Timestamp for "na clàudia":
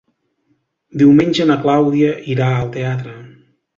1.49-2.11